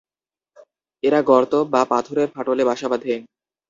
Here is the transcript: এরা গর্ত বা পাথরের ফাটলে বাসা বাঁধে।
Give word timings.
এরা 1.03 1.19
গর্ত 1.29 1.53
বা 1.73 1.81
পাথরের 1.91 2.27
ফাটলে 2.33 2.63
বাসা 2.69 2.87
বাঁধে। 2.91 3.13